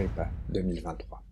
[0.00, 1.22] Agrippa 2023.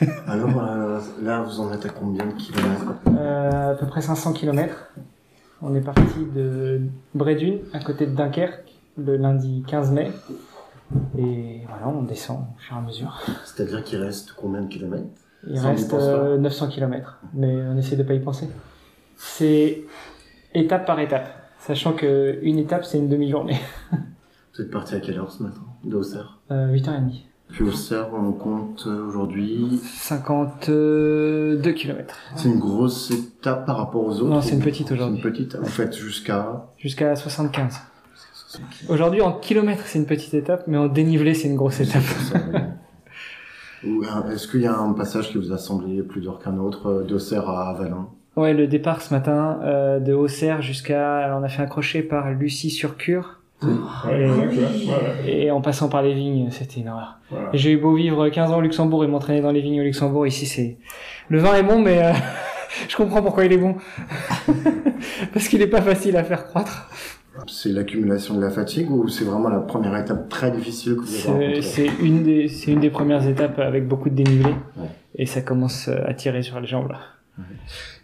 [0.28, 4.32] Alors euh, là, vous en êtes à combien de kilomètres euh, À peu près 500
[4.32, 4.92] km.
[5.62, 6.82] On est parti de
[7.14, 10.12] Brédune, à côté de Dunkerque, le lundi 15 mai.
[11.18, 13.20] Et voilà, on descend au fur et à mesure.
[13.44, 15.08] C'est-à-dire qu'il reste combien de kilomètres?
[15.48, 18.48] Il reste 900 km, mais on essaie de pas y penser.
[19.16, 19.82] C'est
[20.54, 23.58] étape par étape, sachant qu'une étape, c'est une demi-journée.
[24.56, 25.60] Vous êtes parti à quelle heure ce matin?
[25.84, 27.24] De Auxerre euh, 8h30.
[27.50, 32.16] Puis Auxerre, on compte aujourd'hui 52 km.
[32.36, 35.20] C'est une grosse étape par rapport aux autres Non, c'est une petite aujourd'hui.
[35.22, 35.56] C'est une petite.
[35.56, 37.74] Vous faites jusqu'à Jusqu'à 75.
[38.88, 42.02] Aujourd'hui, en kilomètres, c'est une petite étape, mais en dénivelé, c'est une grosse étape.
[44.32, 47.04] Est-ce qu'il y a un passage qui vous a semblé plus dur qu'un autre, euh,
[47.04, 51.36] d'Auxerre à Avalon Ouais, le départ ce matin, euh, de Auxerre jusqu'à...
[51.38, 52.26] On a fait un crochet par
[53.62, 55.26] Lucie-sur-Cure.
[55.26, 57.18] Et, en passant par les vignes, c'était une horreur.
[57.52, 60.26] J'ai eu beau vivre 15 ans au Luxembourg et m'entraîner dans les vignes au Luxembourg.
[60.26, 60.78] Ici, c'est
[61.28, 62.12] le vin est bon, mais euh,
[62.88, 63.76] je comprends pourquoi il est bon,
[65.32, 66.90] parce qu'il n'est pas facile à faire croître.
[67.48, 71.30] C'est l'accumulation de la fatigue ou c'est vraiment la première étape très difficile que vous
[71.30, 74.54] avez C'est une des c'est une des premières étapes avec beaucoup de dénivelé
[75.16, 77.00] et ça commence à tirer sur les jambes là.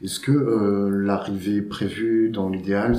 [0.05, 2.97] Est-ce que euh, l'arrivée prévue dans l'idéal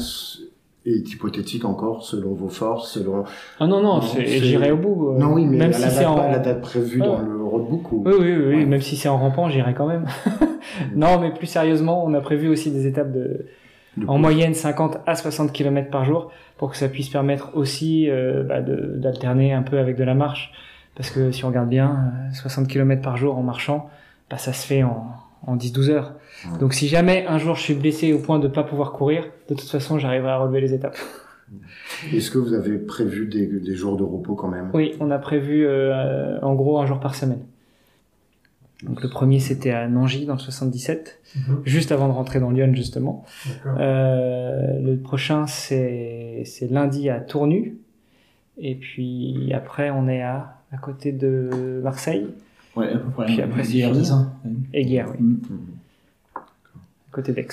[0.86, 3.24] est hypothétique encore selon vos forces, selon.
[3.60, 5.10] Ah non non, j'irai au bout.
[5.10, 6.18] Euh, non oui, mais même la, si c'est en...
[6.18, 8.04] la date prévue dans le roadbook ou.
[8.06, 10.06] Oui oui oui, même si c'est en rampant, j'irai quand même.
[10.96, 13.46] non, mais plus sérieusement, on a prévu aussi des étapes de,
[14.08, 18.44] en moyenne 50 à 60 km par jour pour que ça puisse permettre aussi euh,
[18.44, 20.52] bah, d'alterner un peu avec de la marche,
[20.96, 23.90] parce que si on regarde bien, 60 euh, km par jour en marchant,
[24.30, 25.08] bah ça se fait en
[25.46, 26.14] en 10-12 heures.
[26.60, 29.56] Donc si jamais un jour je suis blessé au point de pas pouvoir courir, de
[29.56, 30.98] toute façon j'arriverai à relever les étapes.
[32.14, 34.72] Est-ce que vous avez prévu des, des, jours de repos quand même?
[34.74, 37.42] Oui, on a prévu euh, en gros un jour par semaine.
[38.84, 41.62] Donc le premier c'était à Nangy dans le 77, mhm.
[41.64, 43.24] juste avant de rentrer dans Lyon justement.
[43.66, 47.78] Euh, le prochain c'est c'est lundi à Tournu
[48.58, 52.28] et puis après on est à à côté de Marseille.
[52.76, 53.26] Ouais, à peu près.
[53.26, 54.10] Puis après, c'est fini.
[54.74, 55.18] Et guerre, oui.
[55.20, 55.42] Mm.
[57.12, 57.48] Côté d'Aix.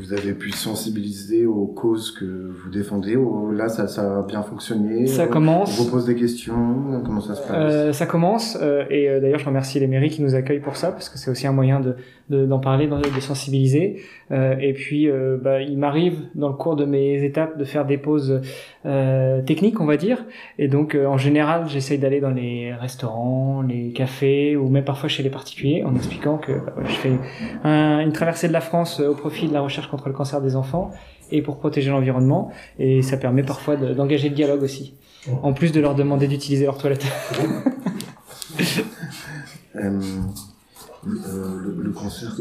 [0.00, 3.16] Vous avez pu sensibiliser aux causes que vous défendez.
[3.52, 5.08] Là, ça, ça a bien fonctionné.
[5.08, 5.76] Ça commence.
[5.78, 7.02] On vous pose des questions.
[7.04, 7.50] Comment ça se passe?
[7.50, 8.56] Euh, Ça commence.
[8.62, 11.18] Euh, et euh, d'ailleurs, je remercie les mairies qui nous accueillent pour ça, parce que
[11.18, 11.96] c'est aussi un moyen de
[12.30, 14.02] d'en parler, de, sensibiliser.
[14.30, 17.86] Euh, et puis, euh, bah, il m'arrive dans le cours de mes étapes de faire
[17.86, 18.42] des pauses
[18.84, 20.24] euh, techniques, on va dire.
[20.58, 25.22] Et donc, en général, j'essaye d'aller dans les restaurants, les cafés, ou même parfois chez
[25.22, 27.12] les particuliers, en expliquant que bah, je fais
[27.64, 30.90] une traversée de la France au profit de la recherche contre le cancer des enfants
[31.30, 32.50] et pour protéger l'environnement.
[32.78, 34.94] Et ça permet parfois d'engager le dialogue aussi,
[35.42, 37.06] en plus de leur demander d'utiliser leur toilette.
[39.76, 40.00] Euh,
[41.06, 42.34] le, le, cancer,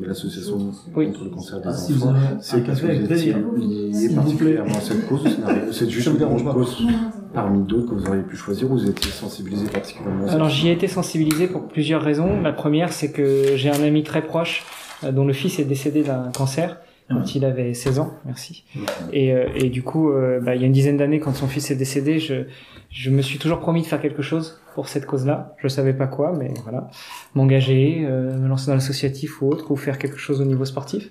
[0.00, 5.06] l'association contre le cancer des ah, enfants, c'est parce que vous lié particulièrement à cette
[5.06, 5.22] cause
[5.70, 6.86] C'est juste une cause
[7.34, 10.72] parmi d'autres que vous auriez pu choisir ou vous étiez sensibilisé particulièrement Alors j'y ai
[10.72, 12.40] été sensibilisé pour plusieurs raisons.
[12.40, 16.02] La première, c'est que j'ai un ami très proche euh, dont le fils est décédé
[16.02, 16.78] d'un cancer
[17.08, 18.64] quand il avait 16 ans, merci.
[19.12, 20.12] Et, euh, et du coup,
[20.42, 22.44] bah, il y a une dizaine d'années, quand son fils est décédé, je,
[22.90, 25.54] je me suis toujours promis de faire quelque chose pour cette cause-là.
[25.58, 26.88] Je savais pas quoi, mais voilà,
[27.34, 31.10] m'engager, euh, me lancer dans l'associatif ou autre, ou faire quelque chose au niveau sportif.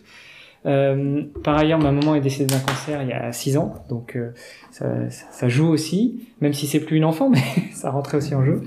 [0.66, 4.18] Euh, par ailleurs, ma maman est décédée d'un cancer il y a six ans, donc
[4.18, 4.32] euh,
[4.72, 7.44] ça, ça, joue aussi, même si c'est plus une enfant, mais
[7.74, 8.64] ça rentrait aussi en jeu.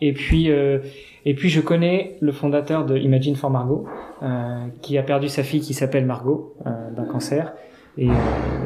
[0.00, 0.78] Et puis, euh,
[1.24, 3.86] et puis je connais le fondateur de Imagine for Margot,
[4.22, 7.54] euh, qui a perdu sa fille qui s'appelle Margot d'un cancer
[7.98, 8.12] et, euh,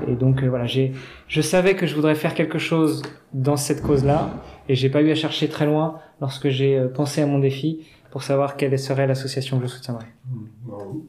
[0.08, 0.92] et donc euh, voilà, j'ai,
[1.28, 4.30] je savais que je voudrais faire quelque chose dans cette cause-là,
[4.68, 7.86] et j'ai pas eu à chercher très loin lorsque j'ai euh, pensé à mon défi
[8.10, 10.06] pour savoir quelle serait l'association que je soutiendrais.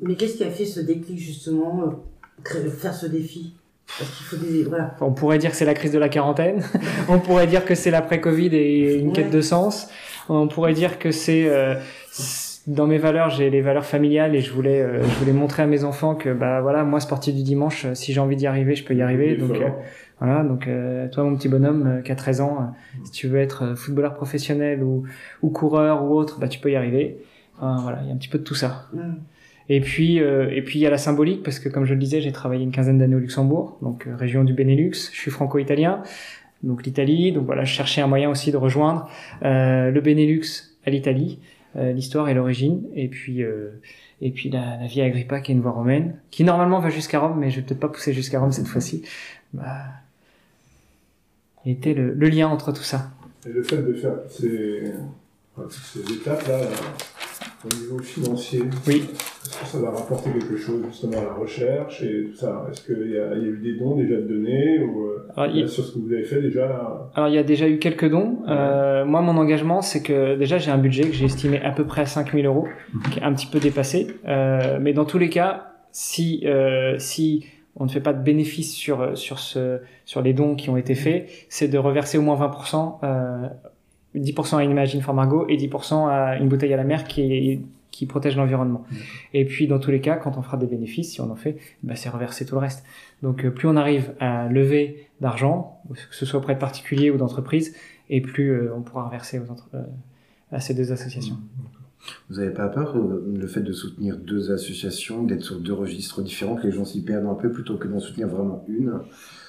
[0.02, 1.96] Mais qu'est-ce qui a fait ce déclic justement,
[2.46, 3.56] faire ce défi?
[3.98, 4.96] Parce qu'il faut des, voilà.
[5.02, 6.64] On pourrait dire que c'est la crise de la quarantaine.
[7.10, 9.90] On pourrait dire que c'est l'après-Covid et une quête de sens.
[10.30, 11.50] On pourrait dire que c'est
[12.68, 15.68] dans mes valeurs, j'ai les valeurs familiales et je voulais, euh, je voulais montrer à
[15.68, 18.76] mes enfants que bah voilà, moi sportif du dimanche, euh, si j'ai envie d'y arriver,
[18.76, 19.36] je peux y arriver.
[19.36, 19.70] Donc euh,
[20.20, 20.70] voilà, donc
[21.12, 22.76] toi mon petit bonhomme qui a 13 ans,
[23.06, 25.04] si tu veux être footballeur professionnel ou,
[25.42, 27.18] ou coureur ou autre, bah tu peux y arriver.
[27.60, 28.88] voilà, il y a un petit peu de tout ça.
[28.94, 29.14] Mm.
[29.70, 32.22] Et puis, et puis il y a la symbolique parce que comme je le disais,
[32.22, 34.92] j'ai travaillé une quinzaine d'années au Luxembourg, donc région du Benelux.
[34.94, 36.04] Je suis franco-italien,
[36.64, 37.32] donc l'Italie.
[37.32, 39.10] Donc voilà, je cherchais un moyen aussi de rejoindre
[39.42, 40.44] le Benelux
[40.86, 41.40] à l'Italie.
[41.78, 43.70] Euh, l'histoire et l'origine, et puis euh,
[44.20, 47.20] et puis la, la, vie Agrippa qui est une voie romaine, qui normalement va jusqu'à
[47.20, 49.04] Rome, mais je vais peut-être pas pousser jusqu'à Rome cette fois-ci.
[49.54, 49.86] Bah,
[51.66, 53.12] était le, le, lien entre tout ça.
[53.48, 54.92] Et le fait de faire ces,
[55.70, 56.60] ces étapes là,
[57.64, 59.04] au niveau financier, oui.
[59.04, 62.68] est-ce que ça va rapporter quelque chose justement à la recherche et tout ça?
[62.72, 65.68] Est-ce qu'il y, y, a eu des dons déjà donnés ou euh, Alors, y a...
[65.68, 67.10] sur ce que vous avez fait déjà?
[67.14, 68.40] Alors il y a déjà eu quelques dons.
[68.48, 71.86] Euh, moi mon engagement c'est que déjà j'ai un budget que j'ai estimé à peu
[71.86, 73.02] près à 5000 euros, mhm.
[73.12, 74.08] qui est un petit peu dépassé.
[74.28, 78.74] Euh, mais dans tous les cas, si euh, si on ne fait pas de bénéfice
[78.74, 82.36] sur sur ce sur les dons qui ont été faits, c'est de reverser au moins
[82.36, 83.48] 20% euh,
[84.16, 87.62] 10% à Imagine for Margot et 10% à une bouteille à la mer qui,
[87.92, 88.84] qui protège l'environnement.
[89.34, 91.58] Et puis dans tous les cas, quand on fera des bénéfices, si on en fait,
[91.84, 92.84] bah, c'est reverser tout le reste.
[93.22, 97.18] Donc euh, plus on arrive à lever d'argent, que ce soit auprès de particuliers ou
[97.18, 97.76] d'entreprises,
[98.10, 99.70] et plus euh, on pourra reverser aux entre...
[99.76, 99.84] Euh,
[100.52, 101.38] à ces deux associations.
[102.30, 106.56] Vous n'avez pas peur, le fait de soutenir deux associations, d'être sur deux registres différents,
[106.56, 109.02] que les gens s'y perdent un peu plutôt que d'en soutenir vraiment une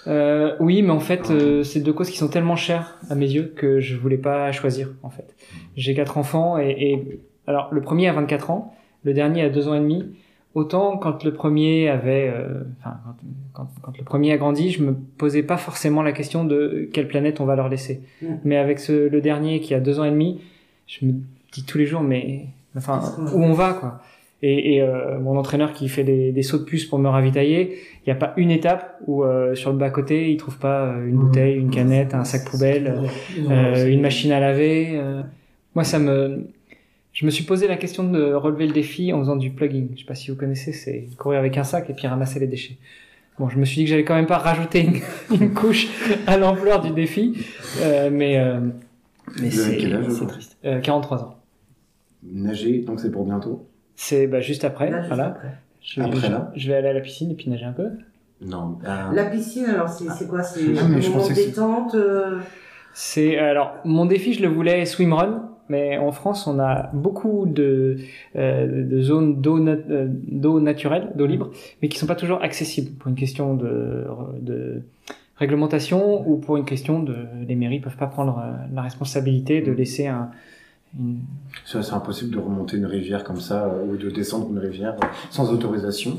[0.06, 3.30] euh, oui, mais en fait, euh, c'est deux causes qui sont tellement chères à mes
[3.30, 4.88] yeux que je voulais pas choisir.
[5.02, 5.34] En fait,
[5.76, 8.74] j'ai quatre enfants et, et, alors le premier a 24 ans,
[9.04, 10.04] le dernier a deux ans et demi.
[10.54, 12.96] Autant quand le premier avait, euh, enfin
[13.54, 17.08] quand, quand, le premier a grandi, je me posais pas forcément la question de quelle
[17.08, 18.02] planète on va leur laisser.
[18.44, 20.40] Mais avec ce, le dernier qui a deux ans et demi,
[20.86, 21.12] je me
[21.52, 22.46] dis tous les jours, mais
[22.76, 23.02] enfin
[23.32, 24.02] où on va quoi
[24.42, 27.78] et, et euh, mon entraîneur qui fait des, des, sauts de puce pour me ravitailler,
[28.04, 30.86] il n'y a pas une étape où euh, sur le bas côté il trouve pas
[30.86, 35.00] euh, une bouteille, une canette, un sac poubelle, une machine à laver.
[35.74, 36.48] Moi ça me,
[37.12, 39.90] je me suis posé la question de relever le défi en faisant du plugging.
[39.94, 42.48] Je sais pas si vous connaissez, c'est courir avec un sac et puis ramasser les
[42.48, 42.76] déchets.
[43.38, 44.86] Bon, je me suis dit que j'allais quand même pas rajouter
[45.30, 45.88] une, couche
[46.26, 47.46] à l'ampleur du défi,
[48.10, 48.42] mais
[49.40, 50.56] mais c'est triste.
[50.82, 51.41] 43 ans.
[52.22, 53.66] Nager, donc c'est pour bientôt.
[53.96, 54.90] C'est bah, juste après.
[55.06, 55.36] voilà.
[55.80, 56.52] Je, après là.
[56.54, 57.88] Je vais aller à la piscine et puis nager un peu.
[58.40, 58.78] Non.
[58.84, 60.42] Euh, la piscine, alors c'est quoi?
[60.42, 62.38] C'est ah, un moment détente euh?
[62.94, 67.98] C'est alors mon défi, je le voulais swimrun, mais en France, on a beaucoup de,
[68.36, 73.08] euh, de zones d'eau d'eau naturelle, d'eau libre, mais qui sont pas toujours accessibles pour
[73.08, 74.04] une question de,
[74.40, 74.82] de
[75.36, 77.14] réglementation ou pour une question de
[77.46, 78.42] les mairies peuvent pas prendre
[78.72, 80.30] la responsabilité de laisser un
[81.64, 84.96] c'est impossible de remonter une rivière comme ça euh, ou de descendre une rivière
[85.30, 86.18] sans autorisation.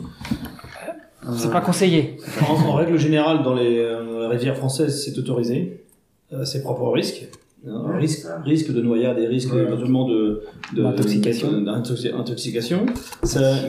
[1.38, 2.18] C'est pas conseillé.
[2.42, 5.86] En, règle générale, dans les, euh, rivières françaises, c'est autorisé.
[6.34, 7.30] Euh, c'est propre au risque.
[7.66, 10.44] risque, risque de noyade et risque éventuellement de,
[10.76, 11.64] d'intoxication.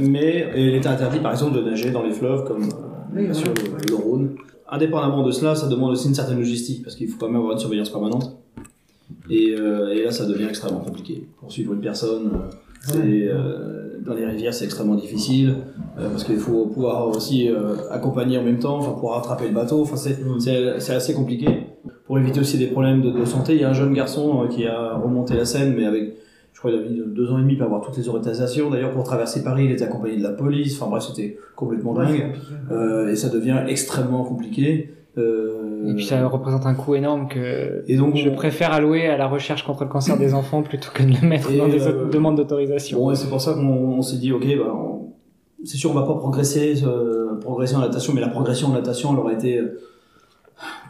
[0.00, 2.68] Mais il est interdit, par exemple, de nager dans les fleuves comme
[3.12, 3.52] bien sûr
[3.88, 4.36] le Rhône.
[4.68, 7.52] Indépendamment de cela, ça demande aussi une certaine logistique parce qu'il faut quand même avoir
[7.52, 8.36] une surveillance permanente.
[9.30, 11.26] Et, euh, et, là, ça devient extrêmement compliqué.
[11.40, 12.30] Pour suivre une personne,
[12.94, 15.54] euh, euh, dans les rivières, c'est extrêmement difficile
[15.98, 17.48] euh, parce qu'il faut pouvoir aussi
[17.90, 19.80] accompagner en même temps, enfin pouvoir attraper le bateau.
[19.80, 21.48] Enfin, c'est assez compliqué.
[22.06, 24.66] Pour éviter aussi des problèmes de, de, santé, il y a un jeune garçon qui
[24.66, 26.16] a remonté la Seine, mais avec,
[26.52, 28.68] je crois, il a mis deux ans et demi pour avoir toutes les autorisations.
[28.68, 30.76] D'ailleurs, pour traverser Paris, il était accompagné de la police.
[30.78, 32.34] Enfin bref, c'était complètement dingue.
[33.10, 34.90] et ça devient extrêmement compliqué.
[35.16, 35.88] Euh...
[35.88, 39.26] Et puis ça représente un coût énorme que et donc, je préfère allouer à la
[39.26, 42.08] recherche contre le cancer des enfants plutôt que de le mettre dans des euh...
[42.10, 42.98] demandes d'autorisation.
[42.98, 44.74] Bon, c'est pour ça qu'on s'est dit, ok, bah,
[45.62, 49.12] c'est sûr on va pas progresser, euh, progresser en natation, mais la progression en natation
[49.12, 49.60] elle aurait été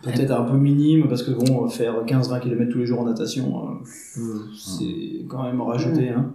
[0.02, 3.78] peut-être un peu minime parce que bon, faire 15-20 km tous les jours en natation,
[4.56, 6.32] c'est quand même rajouté, hein,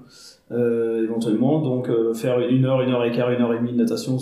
[0.52, 1.62] éventuellement.
[1.62, 4.18] Donc faire une heure, une heure et quart, une heure et demie de natation,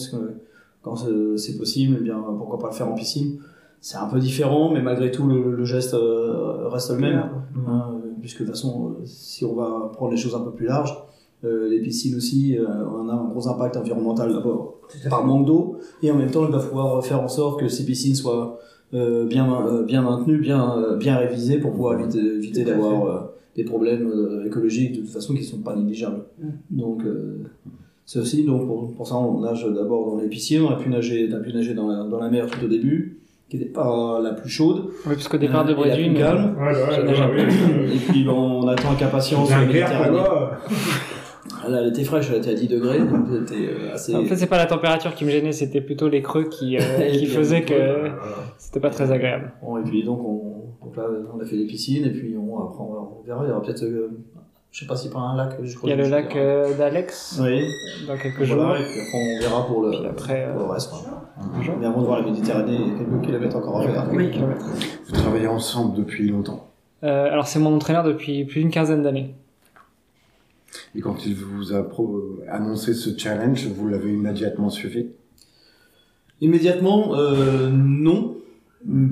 [0.81, 0.95] quand
[1.35, 3.39] c'est possible, eh bien pourquoi pas le faire en piscine
[3.81, 7.23] c'est un peu différent, mais malgré tout, le, geste euh, reste le même.
[7.67, 10.65] Hein, puisque de toute façon, euh, si on va prendre les choses un peu plus
[10.65, 10.97] larges,
[11.43, 14.75] euh, les piscines aussi, on a un gros impact environnemental d'abord
[15.09, 17.85] par manque d'eau, et en même temps, il va falloir faire en sorte que ces
[17.85, 18.59] piscines soient
[18.91, 24.09] bien, bien maintenues, bien, bien révisées pour pouvoir éviter, éviter d'avoir des problèmes
[24.45, 26.23] écologiques de toute façon qui ne sont pas négligeables.
[26.71, 27.03] Donc,
[28.05, 30.89] c'est aussi, donc pour, pour, ça, on nage d'abord dans les piscines, on a pu
[30.89, 33.19] nager, on a pu nager dans la, dans la mer tout au début
[33.49, 34.89] qui n'était pas la plus chaude.
[35.05, 36.55] Oui, parce qu'au départ de Brédune, calme.
[37.87, 40.19] et puis on attend avec impatience le Méditerranée.
[41.65, 44.15] elle était fraîche, elle était à 10 degrés, donc c'était assez.
[44.15, 46.77] En fait, c'est pas la température qui me gênait, c'était plutôt les creux qui,
[47.11, 48.11] qui faisaient que
[48.57, 49.53] c'était pas très agréable.
[49.61, 52.59] Bon, et puis donc, on, donc là, on a fait des piscines, et puis on,
[52.59, 53.85] après, on verra, il y aura peut-être
[54.77, 55.57] je sais pas si par un lac.
[55.63, 57.39] Je il y a le lac euh, d'Alex.
[57.41, 57.67] Oui.
[58.07, 58.75] Dans quelques jours.
[58.75, 60.93] Et puis après, on verra pour le, après, pour le reste.
[60.93, 64.07] On vient de voir la Méditerranée, quelques kilomètres encore à faire.
[64.13, 64.67] Oui, kilomètres.
[65.07, 66.69] Vous travaillez ensemble depuis longtemps
[67.03, 69.33] euh, Alors, c'est mon entraîneur depuis plus d'une quinzaine d'années.
[70.93, 71.83] Et quand il vous a
[72.51, 75.07] annoncé ce challenge, vous l'avez immédiatement suivi?
[76.39, 78.36] Immédiatement, euh, non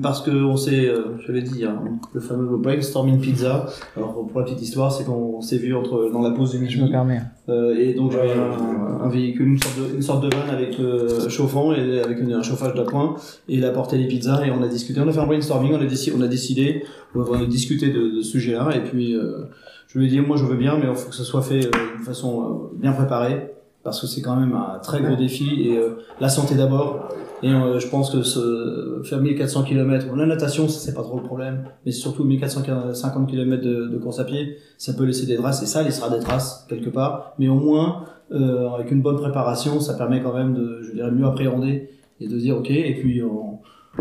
[0.02, 1.82] parce que on s'est, euh, je l'ai dit, hein,
[2.14, 3.66] le fameux brainstorming pizza.
[3.96, 6.74] Alors pour la petite histoire, c'est qu'on s'est vu entre dans la pause du midi.
[6.74, 7.20] Je me permets.
[7.48, 10.80] Euh, et donc j'avais un, un, véhicule, une sorte de, une sorte de van avec
[10.80, 13.16] euh, chauffant et avec un chauffage d'appoint.
[13.48, 15.00] Et il a porté les pizzas et on a discuté.
[15.00, 18.16] On a fait un brainstorming, on a décidé, on a décidé, on a discuté de,
[18.16, 18.76] de ce sujet-là.
[18.76, 19.44] Et puis euh,
[19.88, 21.66] je lui ai dit, moi je veux bien, mais il faut que ce soit fait
[21.66, 23.52] euh, d'une façon euh, bien préparée
[23.86, 25.68] parce que c'est quand même un très gros défi.
[25.68, 25.80] Et
[26.20, 27.08] la santé d'abord.
[27.42, 31.22] Et euh, je pense que ce, faire 1400 km, la natation, c'est pas trop le
[31.22, 35.62] problème, mais surtout 1450 km de, de, course à pied, ça peut laisser des traces,
[35.62, 39.80] et ça laissera des traces quelque part, mais au moins, euh, avec une bonne préparation,
[39.80, 41.90] ça permet quand même de, je dirais, mieux appréhender
[42.20, 43.58] et de dire ok, et puis on,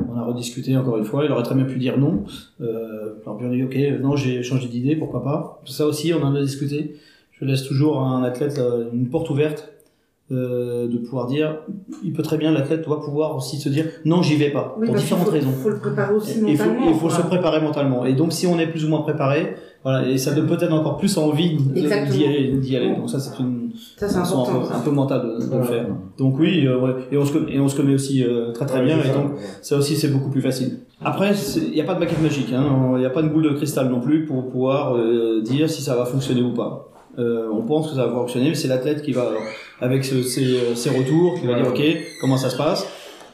[0.09, 2.23] on a rediscuté encore une fois, il aurait très bien pu dire non,
[2.61, 5.61] euh, alors puis on a dit ok, non, j'ai changé d'idée, pourquoi pas.
[5.65, 6.95] Ça aussi, on en a discuté.
[7.31, 9.74] Je laisse toujours à un athlète euh, une porte ouverte
[10.31, 11.59] euh, de pouvoir dire,
[12.03, 14.95] il peut très bien l'athlète doit pouvoir aussi se dire non j'y vais pas pour
[14.95, 15.51] différentes raisons.
[15.55, 16.87] Il faut le préparer aussi mentalement.
[16.87, 18.05] Il faut, se préparer mentalement.
[18.05, 20.97] Et donc si on est plus ou moins préparé, voilà, et ça donne peut-être encore
[20.97, 22.95] plus envie d'y aller.
[22.95, 23.65] Donc ça c'est une
[23.97, 25.85] ça, c'est important, un, peu, mental de, de le faire.
[26.17, 26.93] Donc oui, euh, ouais.
[27.11, 29.33] et on se connaît, et on se connaît aussi euh, très très bien, et donc
[29.61, 30.79] ça aussi c'est beaucoup plus facile.
[31.03, 32.93] Après, il n'y a pas de baguette magique, hein.
[32.95, 35.81] il n'y a pas de boule de cristal non plus pour pouvoir euh, dire si
[35.81, 36.89] ça va fonctionner ou pas.
[37.17, 39.31] Euh, on pense que ça va fonctionner, mais c'est l'athlète qui va,
[39.79, 41.81] avec ses, ses, retours, qui va dire ok,
[42.21, 42.85] comment ça se passe.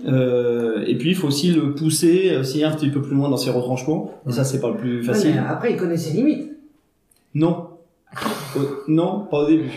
[0.07, 3.38] Euh, et puis il faut aussi le pousser aussi un petit peu plus loin dans
[3.38, 4.11] ses retranchements.
[4.27, 5.43] Et ça c'est pas le plus facile.
[5.47, 6.51] après il connaît ses limites.
[7.33, 7.67] Non,
[8.57, 9.71] euh, non, pas au début.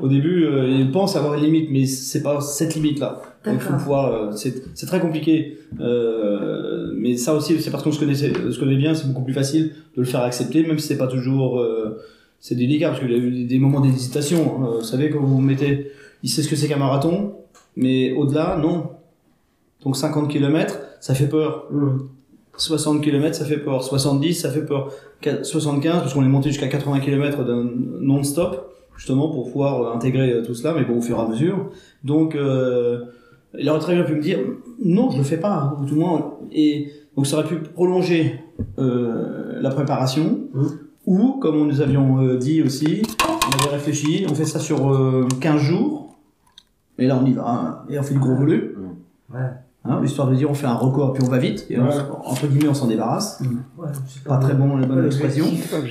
[0.00, 3.20] Au début, euh, il pense avoir une limite, mais c'est pas cette limite-là.
[3.44, 4.12] Donc il faut pouvoir.
[4.12, 5.58] Euh, c'est très compliqué.
[5.78, 9.72] mais ça aussi, c'est parce qu'on se connaît, se connaît bien, c'est beaucoup plus facile
[9.96, 11.62] de le faire accepter, même si c'est pas toujours
[12.40, 14.62] c'est délicat parce qu'il y a eu des moments d'hésitation.
[14.62, 14.70] Hein.
[14.78, 15.92] vous savez, quand vous vous mettez,
[16.22, 17.34] il sait ce que c'est qu'un marathon,
[17.76, 18.90] mais au-delà, non.
[19.84, 21.68] Donc 50 km, ça fait peur.
[22.56, 23.00] 60 mmh.
[23.00, 23.82] km, ça fait peur.
[23.82, 24.92] 70, ça fait peur.
[25.42, 27.70] 75, parce qu'on est monté jusqu'à 80 km d'un
[28.00, 31.26] non-stop, justement pour pouvoir euh, intégrer euh, tout cela, mais bon, au fur et à
[31.26, 31.70] mesure.
[32.04, 33.04] Donc, euh,
[33.58, 34.38] il aurait très bien pu me dire,
[34.82, 36.22] non, je le fais pas, ou tout le monde.
[36.52, 38.40] Et donc, ça aurait pu prolonger
[38.78, 40.40] euh, la préparation.
[40.52, 40.66] Mmh.
[41.10, 44.78] Ou, comme nous avions euh, dit aussi, on avait réfléchi, on fait ça sur
[45.40, 46.14] 15 euh, jours,
[46.98, 48.94] et là on y va, hein, et on fait du gros volume.
[49.34, 49.40] Ouais.
[49.84, 52.68] Hein, histoire de dire on fait un record puis on va vite et entre guillemets
[52.68, 53.42] on s'en débarrasse.
[53.76, 53.88] Ouais,
[54.24, 55.46] pas, très bon la bonne expression.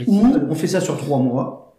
[0.08, 1.76] ou on fait ça sur trois mois.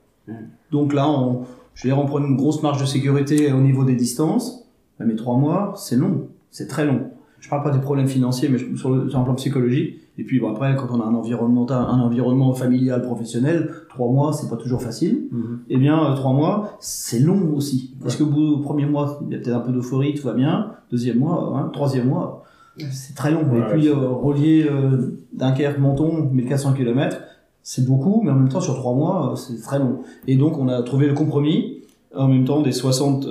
[0.70, 1.44] Donc là on
[1.74, 4.68] je veux dire on prend une grosse marge de sécurité au niveau des distances.
[4.98, 6.28] Mais trois mois c'est long.
[6.50, 9.34] C'est très long je parle pas des problèmes financiers mais sur, le, sur un plan
[9.34, 14.12] psychologique et puis bon, après, quand on a un environnement, un environnement familial, professionnel, trois
[14.12, 15.28] mois, c'est pas toujours facile.
[15.32, 15.58] Mm-hmm.
[15.70, 17.94] Eh bien, euh, trois mois, c'est long aussi.
[18.02, 20.26] Parce que au bout du premier mois, il y a peut-être un peu d'euphorie, tout
[20.26, 20.72] va bien.
[20.90, 22.44] Deuxième mois, hein, troisième mois,
[22.76, 23.40] c'est très long.
[23.54, 27.16] et puis, euh, relier euh, Dunkerque, Menton, 1400 km,
[27.62, 30.00] c'est beaucoup, mais en même temps, sur trois mois, euh, c'est très long.
[30.26, 31.78] Et donc, on a trouvé le compromis,
[32.14, 33.24] en même temps, des 60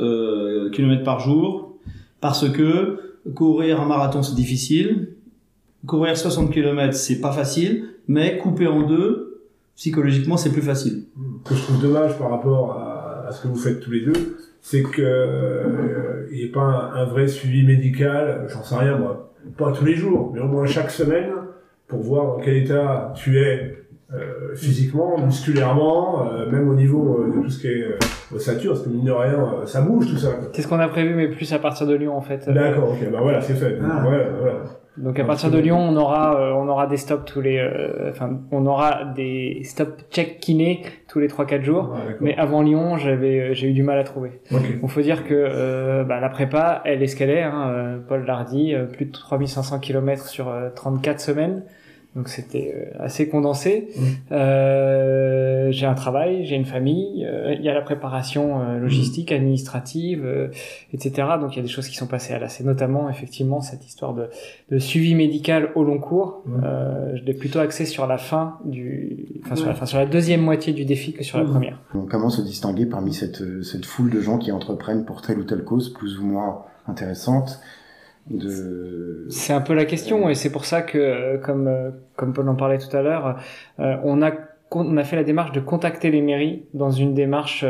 [0.72, 1.76] km par jour,
[2.20, 2.98] parce que
[3.36, 5.16] courir un marathon, c'est difficile.
[5.86, 9.44] Courir 60 km, c'est pas facile, mais couper en deux,
[9.76, 11.06] psychologiquement, c'est plus facile.
[11.46, 14.38] Ce que je trouve dommage par rapport à, ce que vous faites tous les deux,
[14.62, 19.34] c'est que euh, il n'y ait pas un, vrai suivi médical, j'en sais rien moi,
[19.58, 21.30] pas tous les jours, mais au moins chaque semaine,
[21.88, 27.44] pour voir dans quel état tu es euh, physiquement, musculairement, euh, même au niveau de
[27.44, 27.86] tout ce qui est
[28.34, 30.30] ossature, parce que mine de rien, ça bouge tout ça.
[30.54, 32.50] C'est ce qu'on a prévu, mais plus à partir de Lyon en fait.
[32.50, 33.78] D'accord, ok, bah voilà, c'est fait.
[33.84, 34.02] Ah.
[34.04, 34.56] Voilà, voilà.
[35.00, 38.10] Donc à partir de Lyon, on aura euh, on aura des stops tous les euh,
[38.10, 41.96] enfin on aura des stop check kiné tous les 3 4 jours.
[42.20, 44.42] mais avant Lyon, j'avais euh, j'ai eu du mal à trouver.
[44.52, 48.76] Il faut dire que bah, la prépa, elle est ce qu'elle est hein, Paul Lardy,
[48.92, 51.64] plus de 3500 km sur 34 semaines.
[52.16, 53.90] Donc c'était euh, assez condensé.
[53.96, 54.02] Mmh.
[54.32, 59.32] Euh, j'ai un travail, j'ai une famille, euh, il y a la préparation euh, logistique,
[59.32, 60.50] administrative,
[60.92, 61.28] etc.
[61.40, 64.16] Donc il y a des choses qui sont passées à l'AC, notamment effectivement cette histoire
[64.16, 64.28] de,
[64.72, 66.42] de suivi médical au long cours.
[66.48, 66.62] Mmh.
[67.14, 70.42] je l'ai plutôt axé sur la fin du, enfin sur, la, fin, sur la deuxième
[70.42, 71.52] moitié du défi que sur la mmh.
[71.52, 71.82] première.
[71.94, 75.44] Donc, comment se distinguer parmi cette, cette foule de gens qui entreprennent pour telle ou
[75.44, 77.60] telle cause plus ou moins intéressante
[78.30, 79.26] de...
[79.30, 82.78] C'est un peu la question et c'est pour ça que, comme, comme Paul en parlait
[82.78, 83.40] tout à l'heure,
[83.80, 84.32] euh, on, a,
[84.72, 87.66] on a fait la démarche de contacter les mairies dans une démarche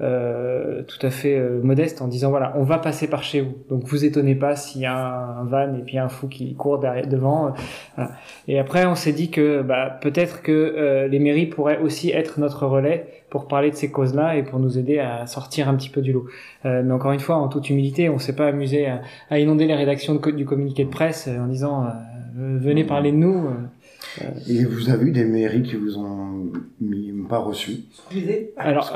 [0.00, 3.56] euh, tout à fait euh, modeste en disant voilà on va passer par chez vous.
[3.68, 6.78] Donc vous étonnez pas s'il y a un, van et puis un fou qui court
[6.78, 7.52] derrière, devant
[7.98, 8.04] euh,
[8.46, 12.64] et après on s'est dit que bah, peut-être que les mairies pourraient aussi être notre
[12.64, 15.90] relais pour parler de ces causes là et pour nous aider à sortir un petit
[15.90, 16.26] peu du lot.
[16.64, 18.88] Mais encore une fois en toute humilité on s'est pas amusé
[19.30, 21.86] à, inonder les rédactions du communiqué de presse en disant
[22.36, 23.48] venez parler de nous
[24.48, 26.52] et vous avez eu des mairies qui vous ont
[27.28, 27.80] pas reçu
[28.56, 28.92] Alors,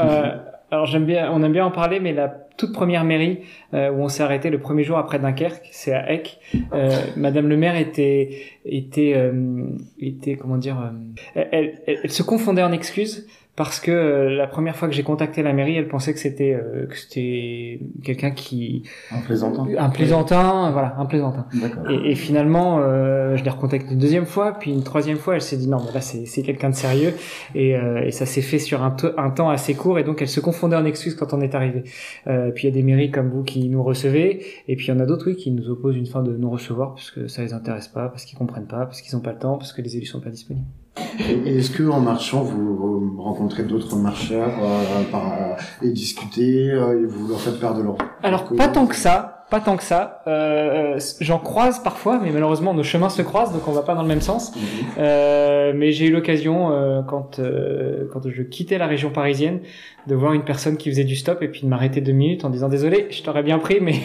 [0.72, 3.40] alors j'aime bien, on aime bien en parler, mais la toute première mairie
[3.74, 6.40] euh, où on s'est arrêté le premier jour après Dunkerque, c'est à Eck.
[6.72, 9.66] Euh, Madame le maire était était euh,
[10.00, 10.92] était comment dire,
[11.34, 15.02] elle, elle, elle, se confondait en excuses parce que euh, la première fois que j'ai
[15.02, 19.90] contacté la mairie, elle pensait que c'était euh, que c'était quelqu'un qui un plaisantin, un
[19.90, 21.46] plaisantin, voilà, un plaisantin.
[21.90, 25.42] Et, et, finalement, euh, je l'ai recontacté une deuxième fois, puis une troisième fois, elle
[25.42, 27.12] s'est dit non, mais là c'est c'est quelqu'un de sérieux,
[27.54, 30.40] et, et ça s'est fait sur un, un temps assez court, et donc elle se
[30.40, 31.82] confondait en excuses quand on est arrivé.
[32.24, 34.92] puis il y a des mairies comme vous qui nous recevez, et puis il y
[34.92, 37.42] en a d'autres oui qui nous opposent une fin de nous recevoir parce que ça
[37.42, 39.82] les intéresse pas, parce qu'ils comprennent pas, parce qu'ils ont pas le temps, parce que
[39.82, 40.66] les élus sont pas disponibles.
[40.96, 47.28] Est-ce que en marchant, vous rencontrez d'autres marcheurs euh, euh, et discutez euh, et vous
[47.28, 50.22] leur faites perdre de leur Alors pas tant que ça pas tant que ça.
[50.26, 54.00] Euh, J'en croise parfois, mais malheureusement nos chemins se croisent, donc on va pas dans
[54.00, 54.56] le même sens.
[54.56, 54.62] Mhm.
[54.96, 59.60] Euh, mais j'ai eu l'occasion, euh, quand euh, quand je quittais la région parisienne,
[60.06, 62.50] de voir une personne qui faisait du stop et puis de m'arrêter deux minutes en
[62.50, 63.96] disant désolé, je t'aurais bien pris, mais,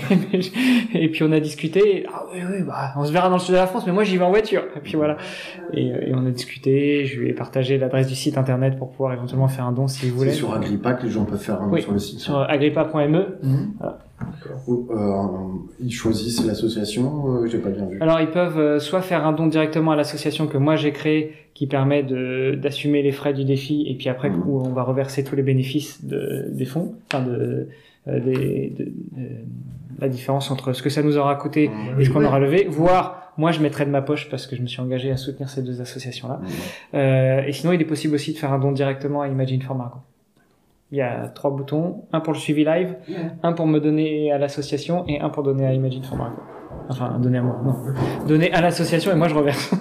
[0.93, 2.05] et puis on a discuté.
[2.13, 4.03] Ah oui oui, bah on se verra dans le sud de la France, mais moi
[4.03, 4.63] j'y vais en voiture.
[4.75, 5.15] Et puis voilà.
[5.73, 7.05] Et, et on a discuté.
[7.05, 10.09] Je lui ai partagé l'adresse du site internet pour pouvoir éventuellement faire un don si
[10.09, 10.31] vous voulez.
[10.31, 12.19] C'est sur Agrippa que les gens peuvent faire un don sur le site.
[12.19, 13.37] Sur agrippa.me.
[13.41, 13.73] Mhm.
[13.79, 13.99] Voilà.
[14.69, 15.13] Euh,
[15.79, 18.01] ils choisissent l'association, euh, j'ai pas bien vu.
[18.01, 21.33] Alors ils peuvent euh, soit faire un don directement à l'association que moi j'ai créée,
[21.53, 24.49] qui permet de d'assumer les frais du défi, et puis après mmh.
[24.49, 27.69] on va reverser tous les bénéfices de, des fonds, enfin de,
[28.07, 28.91] des, de,
[29.99, 32.01] la différence entre ce que ça nous aura coûté mmh.
[32.01, 34.61] et ce qu'on aura levé, voire moi je mettrai de ma poche parce que je
[34.61, 36.41] me suis engagé à soutenir ces deux associations là.
[36.93, 37.47] Mmh.
[37.47, 39.99] et sinon il est possible aussi de faire un don directement à Imagine for Margot.
[40.91, 42.95] Il y a trois boutons, un pour le suivi live,
[43.43, 46.17] un pour me donner à l'association et un pour donner à Imagine for.
[46.89, 47.75] Enfin, donner à moi, non.
[48.25, 49.73] Donner à l'association et moi je reverse.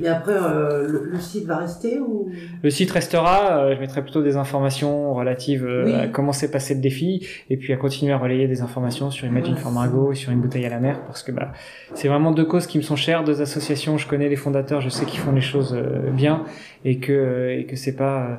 [0.00, 2.30] Mais après, euh, le, site va rester ou?
[2.62, 3.64] Le site restera.
[3.64, 7.56] Euh, je mettrai plutôt des informations relatives euh, à comment s'est passé le défi, et
[7.56, 10.64] puis à continuer à relayer des informations sur Imagine for Margot et sur une bouteille
[10.64, 11.52] à la mer, parce que bah,
[11.94, 13.98] c'est vraiment deux causes qui me sont chères, deux associations.
[13.98, 15.76] Je connais les fondateurs, je sais qu'ils font les choses
[16.12, 16.44] bien,
[16.84, 18.38] et que et que c'est pas,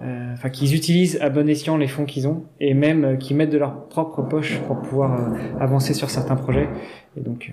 [0.00, 3.58] enfin qu'ils utilisent à bon escient les fonds qu'ils ont, et même qu'ils mettent de
[3.58, 6.68] leur propre poche pour pouvoir avancer sur certains projets.
[7.16, 7.52] Et donc